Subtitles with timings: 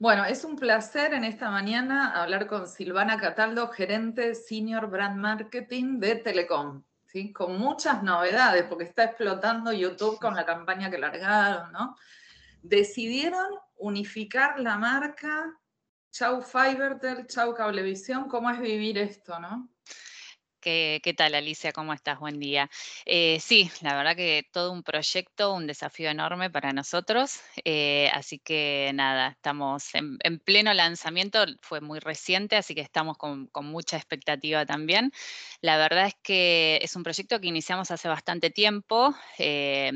[0.00, 5.98] Bueno, es un placer en esta mañana hablar con Silvana Cataldo, gerente Senior Brand Marketing
[5.98, 7.32] de Telecom, ¿sí?
[7.32, 11.96] con muchas novedades, porque está explotando YouTube con la campaña que largaron, ¿no?
[12.62, 15.58] Decidieron unificar la marca
[16.12, 19.68] Chau Fibertel, Chau Cablevisión, ¿cómo es vivir esto, no?
[20.60, 21.72] ¿Qué, tal, Alicia?
[21.72, 22.18] ¿Cómo estás?
[22.18, 22.68] Buen día.
[23.06, 27.40] Eh, sí, la verdad que todo un proyecto, un desafío enorme para nosotros.
[27.64, 33.48] Eh, así que nada, estamos en, pleno lanzamiento, fue muy reciente, así que estamos con,
[33.62, 35.12] mucha expectativa también.
[35.60, 39.14] La verdad es que es un proyecto que iniciamos hace bastante tiempo.
[39.38, 39.92] Eh,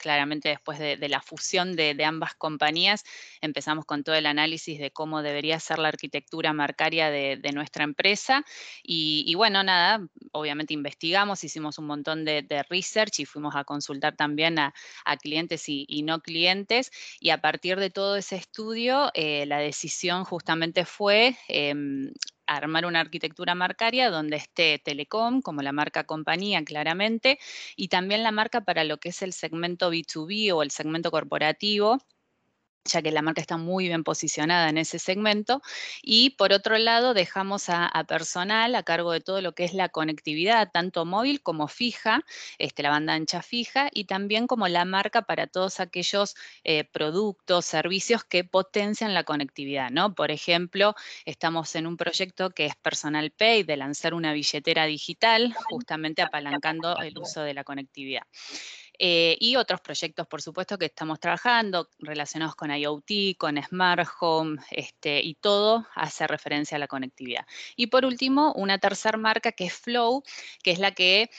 [0.00, 3.04] claramente después de, la fusión de, ambas compañías,
[3.40, 8.44] empezamos con todo el análisis de cómo debería ser la arquitectura marcaria de, nuestra empresa.
[8.82, 14.58] Y, bueno, nada, obviamente investigamos, hicimos un montón de, research y fuimos a consultar también
[14.58, 14.72] a,
[15.20, 16.90] clientes y, no clientes.
[17.20, 22.10] Y a partir de todo ese estudio, eh, la decisión justamente fue em,
[22.56, 27.38] armar una arquitectura marcaria donde esté Telecom como la marca compañía claramente
[27.76, 31.98] y también la marca para lo que es el segmento B2B o el segmento corporativo
[32.84, 35.62] ya que la marca está muy bien posicionada en ese segmento.
[36.02, 39.88] Y por otro lado, dejamos a, personal a cargo de todo lo que es la
[39.88, 42.24] conectividad, tanto móvil como fija,
[42.58, 47.66] este, la banda ancha fija, y también como la marca para todos aquellos eh, productos,
[47.66, 49.90] servicios que potencian la conectividad.
[49.90, 50.14] ¿no?
[50.14, 50.94] Por ejemplo,
[51.24, 56.96] estamos en un proyecto que es Personal Pay, de lanzar una billetera digital, justamente apalancando
[56.98, 58.22] el uso de la conectividad.
[59.02, 64.60] Eh, y otros proyectos, por supuesto, que estamos trabajando relacionados con IoT, con Smart Home,
[64.70, 67.46] este, y todo hace referencia a la conectividad.
[67.76, 70.22] Y por último, una tercera marca que es Flow,
[70.62, 71.30] que es la que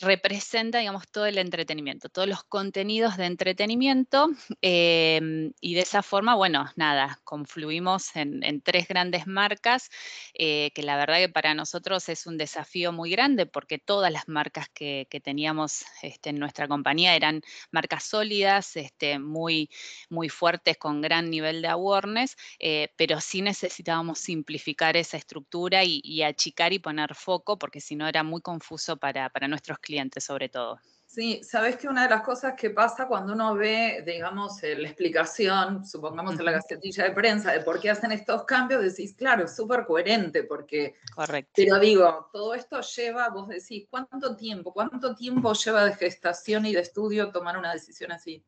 [0.00, 4.28] representa, digamos, todo el entretenimiento, todos los contenidos de entretenimiento
[4.62, 9.90] em, y de esa forma, bueno, nada, confluimos en, tres grandes marcas
[10.34, 14.28] eh, que la verdad que para nosotros es un desafío muy grande porque todas las
[14.28, 19.68] marcas que, teníamos este, en nuestra compañía eran marcas sólidas, este, muy,
[20.08, 26.22] muy fuertes con gran nivel de awareness, eh, pero sí necesitábamos simplificar esa estructura y,
[26.22, 30.22] achicar y poner foco porque si no era muy confuso para, para nuestros clientes clientes
[30.22, 30.78] sobre todo.
[31.12, 35.84] Sí, sabes que una de las cosas que pasa cuando uno ve, digamos, la explicación,
[35.84, 39.56] supongamos en la gacetilla de prensa, de por qué hacen estos cambios, decís, claro, es
[39.56, 40.94] súper coherente, porque.
[41.12, 41.50] Correcto.
[41.56, 44.72] Pero digo, todo esto lleva, vos decís, ¿cuánto tiempo?
[44.72, 48.44] ¿Cuánto tiempo lleva de gestación y de estudio tomar una decisión así?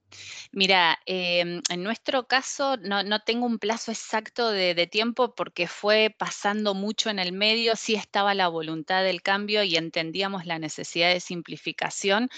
[0.53, 6.15] Mira, em, en nuestro caso no, tengo un plazo exacto de, de tiempo porque fue
[6.17, 11.13] pasando mucho en el medio, sí estaba la voluntad del cambio y entendíamos la necesidad
[11.13, 12.29] de simplificación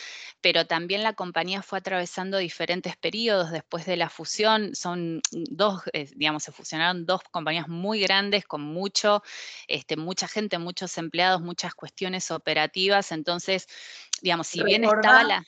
[0.40, 4.74] pero también la compañía fue atravesando diferentes periodos después de la fusión.
[4.74, 9.22] Son dos, eh, digamos, se fusionaron dos compañías muy grandes con mucho,
[9.68, 13.12] este, mucha gente, muchos empleados, muchas cuestiones operativas.
[13.12, 13.66] Entonces,
[14.22, 15.44] digamos, si bien estaba la...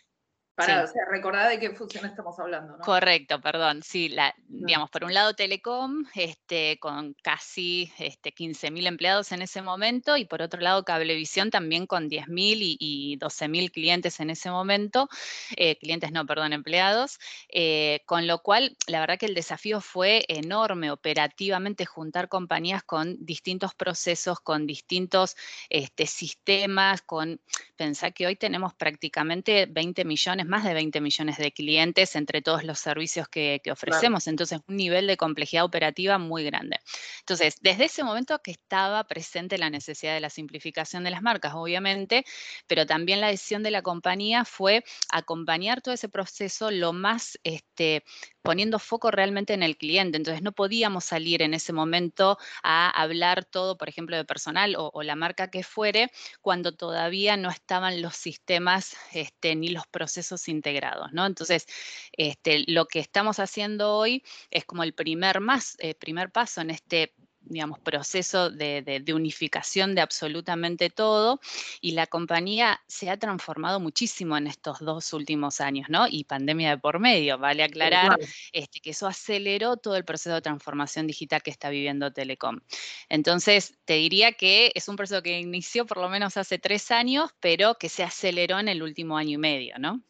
[0.56, 2.82] Para, o sea, recordar de qué función estamos hablando, ¿no?
[2.82, 3.82] Correcto, perdón.
[3.82, 9.60] Sí, la, digamos, por un lado Telecom, este, con casi este, 15.000 empleados en ese
[9.60, 14.50] momento, y por otro lado Cablevisión también con 10.000 y, y 12.000 clientes en ese
[14.50, 15.10] momento,
[15.56, 17.18] eh, clientes no, perdón, empleados,
[17.50, 23.22] eh, con lo cual la verdad que el desafío fue enorme operativamente juntar compañías con
[23.26, 25.36] distintos procesos, con distintos
[25.68, 27.40] este, sistemas, con,
[27.76, 32.64] pensar que hoy tenemos prácticamente 20 millones más de 20 millones de clientes entre todos
[32.64, 36.78] los servicios que, ofrecemos, entonces un nivel de complejidad operativa muy grande.
[37.20, 41.54] Entonces, desde ese momento que estaba presente la necesidad de la simplificación de las marcas,
[41.54, 42.24] obviamente,
[42.66, 48.04] pero también la decisión de la compañía fue acompañar todo ese proceso lo más este,
[48.46, 50.16] poniendo foco realmente en el cliente.
[50.16, 55.02] Entonces no podíamos salir en ese momento a hablar todo, por ejemplo, de personal o,
[55.02, 61.12] la marca que fuere, cuando todavía no estaban los sistemas este, ni los procesos integrados.
[61.12, 61.26] ¿no?
[61.26, 61.66] Entonces,
[62.12, 66.70] este, lo que estamos haciendo hoy es como el primer, más, eh, primer paso en
[66.70, 67.14] este
[67.46, 71.40] digamos, proceso de, unificación de absolutamente todo
[71.80, 76.06] y la compañía se ha transformado muchísimo en estos dos últimos años, ¿no?
[76.08, 78.18] Y pandemia de por medio, vale aclarar
[78.52, 82.60] este, que eso aceleró todo el proceso de transformación digital que está viviendo Telecom.
[83.08, 87.30] Entonces, te diría que es un proceso que inició por lo menos hace tres años,
[87.40, 90.02] pero que se aceleró en el último año y medio, ¿no?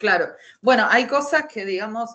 [0.00, 0.28] Claro.
[0.62, 2.10] Bueno, hay cosas que, digamos,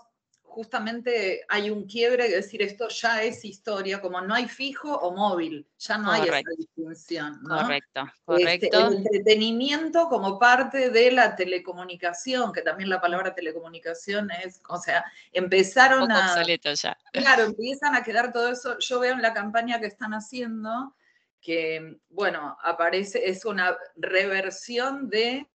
[0.55, 5.13] justamente hay un quiebre de decir esto ya es historia, como no hay fijo o
[5.13, 7.43] móvil, ya no hay esa distinción.
[7.43, 8.87] Correcto, este, correcto.
[8.87, 15.03] el entretenimiento como parte de la telecomunicación, que también la palabra telecomunicación es, o sea,
[15.33, 16.31] empezaron a...
[16.31, 16.97] obsoleto ya.
[17.11, 18.79] Claro, empiezan a quedar todo eso.
[18.79, 20.95] Yo veo en la campaña que están haciendo
[21.41, 25.49] que, bueno, aparece, es una reversión de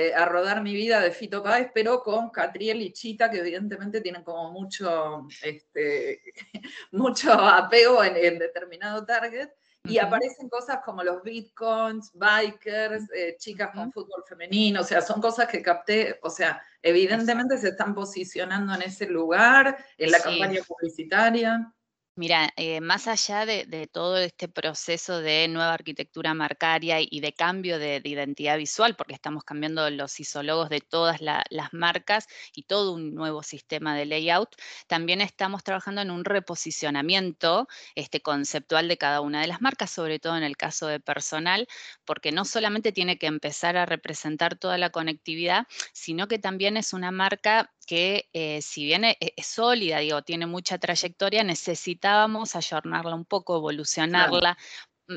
[0.00, 4.00] eh, A rodar mi vida de Fito Páez, pero con Catriel y Chita, que evidentemente
[4.00, 6.22] tienen como mucho, este,
[6.92, 9.48] mucho apego en, determinado target.
[9.82, 15.20] Y aparecen cosas como los bitcoins, bikers, eh, chicas con fútbol femenino, o sea, son
[15.20, 20.62] cosas que capté, o sea, evidentemente se están posicionando en ese lugar, en la campaña
[20.62, 21.72] publicitaria.
[22.18, 27.78] Mira, eh, más allá de, todo este proceso de nueva arquitectura marcaria y de cambio
[27.78, 33.14] de, identidad visual, porque estamos cambiando los isologos de todas las marcas y todo un
[33.14, 34.56] nuevo sistema de layout,
[34.88, 40.18] también estamos trabajando en un reposicionamiento este, conceptual de cada una de las marcas, sobre
[40.18, 41.68] todo en el caso de personal,
[42.04, 46.92] porque no solamente tiene que empezar a representar toda la conectividad, sino que también es
[46.92, 53.14] una marca que eh, si bien e, es, sólida, digo, tiene mucha trayectoria, necesitábamos ayornarla
[53.14, 54.58] un poco, evolucionarla,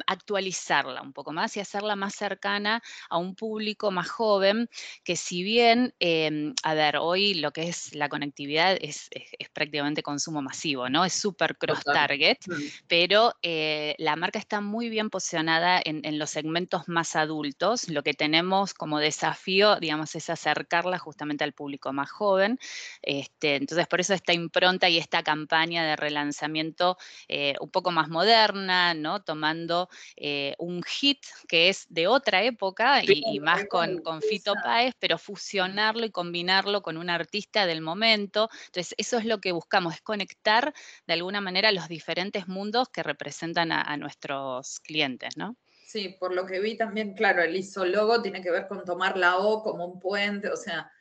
[0.08, 4.70] actualizarla un poco más y hacerla más cercana a un público más joven,
[5.04, 9.10] que si bien, em, a ver, hoy lo que es la conectividad es,
[9.54, 11.04] prácticamente consumo masivo, ¿no?
[11.04, 12.54] Es súper cross-target, mm.
[12.88, 17.90] pero eh, la marca está muy bien posicionada en, los segmentos más adultos.
[17.90, 22.60] Lo que tenemos como desafío, digamos, es acercarla justamente al público más joven.
[23.02, 26.98] Este, entonces, por eso esta impronta y esta campaña de relanzamiento
[27.28, 29.22] eh, un poco más moderna, ¿no?
[29.22, 29.81] Tomando
[30.16, 35.18] eh, un hit que es de otra época y, más con, con, Fito Páez, pero
[35.18, 38.50] fusionarlo y combinarlo con un artista del momento.
[38.68, 40.74] Entonces, eso es lo que buscamos, es conectar
[41.08, 45.56] de alguna manera los diferentes mundos que representan a, nuestros clientes, ¿no?
[45.86, 49.38] Sí, por lo que vi también, claro, el isólogo tiene que ver con tomar la
[49.38, 50.92] O como un puente, o sea,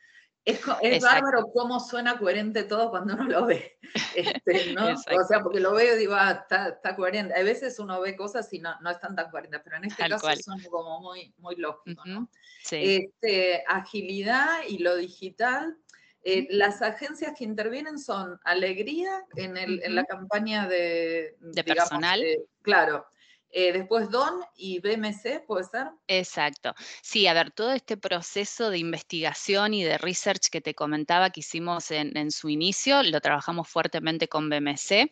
[0.83, 3.79] es, bárbaro cómo suena coherente todo cuando uno lo ve.
[4.15, 4.93] Este, ¿no?
[4.93, 7.35] o sea, porque lo veo y digo, ah, está, coherente.
[7.35, 10.29] A veces uno ve cosas y no, no están tan coherentes, pero en este caso
[10.43, 12.07] son como muy, muy lógicos.
[12.07, 12.29] ¿no?
[12.71, 15.77] este, agilidad y lo digital.
[16.23, 22.23] Eh, las agencias que intervienen son Alegría en, el, en la campaña de, de personal.
[22.63, 23.07] claro,
[23.53, 25.89] eh, después DON y BMC, ¿puede ser?
[26.07, 26.73] Exacto.
[27.03, 31.41] Sí, a ver, todo este proceso de investigación y de research que te comentaba que
[31.41, 35.11] hicimos en, en su inicio, lo trabajamos fuertemente con BMC.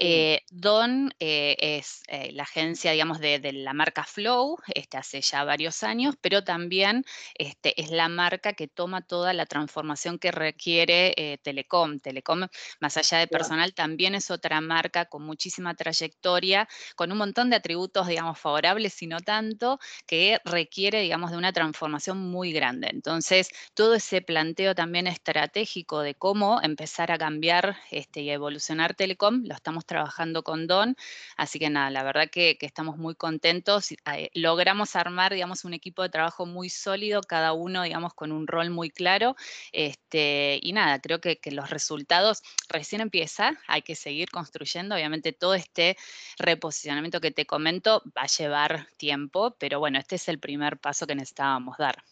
[0.00, 5.82] Eh, Don eh, es la agencia, digamos, de, la marca Flow, este, hace ya varios
[5.82, 7.04] años, pero también
[7.34, 11.98] este, es la marca que toma toda la transformación que requiere Telecom.
[12.00, 12.46] Telecom,
[12.80, 17.57] más allá de personal, también es otra marca con muchísima trayectoria, con un montón de
[17.58, 22.88] atributos, digamos, favorables y no tanto, que requiere, digamos, de una transformación muy grande.
[22.90, 29.44] Entonces, todo ese planteo también estratégico de cómo empezar a cambiar este, y evolucionar Telecom,
[29.44, 30.96] lo estamos trabajando con Don,
[31.36, 33.92] así que nada, la verdad que, estamos muy contentos.
[33.92, 38.46] Eh, logramos armar, digamos, un equipo de trabajo muy sólido, cada uno, digamos, con un
[38.46, 39.36] rol muy claro.
[39.72, 44.94] Este, y nada, creo que, los resultados recién empieza, hay que seguir construyendo.
[44.94, 45.96] Obviamente todo este
[46.38, 51.08] reposicionamiento que te comento va a llevar tiempo, pero bueno, este es el primer paso
[51.08, 52.04] que necesitábamos dar.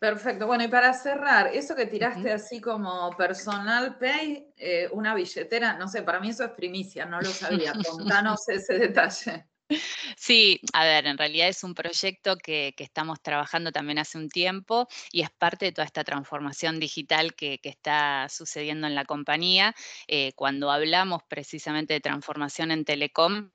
[0.00, 0.46] Perfecto.
[0.46, 5.88] Bueno, y para cerrar, eso que tiraste así como personal pay, eh, una billetera, no
[5.88, 7.72] sé, para mí eso es primicia, no lo sabía.
[7.86, 9.44] Contanos ese detalle.
[10.16, 14.88] Sí, a ver, en realidad es un proyecto que, estamos trabajando también hace un tiempo
[15.12, 19.74] y es parte de toda esta transformación digital que, está sucediendo en la compañía.
[20.08, 23.50] Eh, cuando hablamos precisamente de transformación en telecom,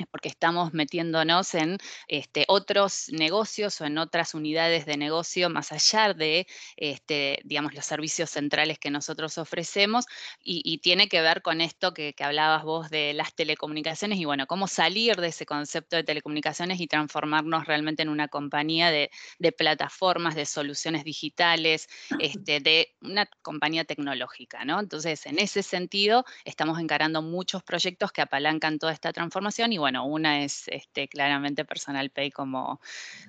[0.00, 1.78] es porque estamos metiéndonos en
[2.08, 7.84] este, otros negocios o en otras unidades de negocio más allá de, este, digamos, los
[7.84, 10.06] servicios centrales que nosotros ofrecemos
[10.42, 14.66] y, tiene que ver con esto que, hablabas vos de las telecomunicaciones y bueno, cómo
[14.66, 19.10] salir de ese concepto de telecomunicaciones y transformarnos realmente en una compañía de,
[19.56, 21.88] plataformas, de soluciones digitales,
[22.18, 24.80] este, de una compañía tecnológica, ¿no?
[24.80, 29.89] Entonces, en ese sentido, estamos encarando muchos proyectos que apalancan toda esta transformación y bueno,
[29.90, 32.80] bueno, una es este, claramente Personal Pay como,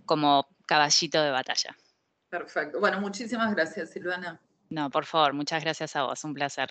[0.05, 1.75] como caballito de batalla.
[2.29, 2.79] Perfecto.
[2.79, 4.39] Bueno, muchísimas gracias, Silvana.
[4.69, 6.69] No, por favor, muchas gracias a vos, un placer.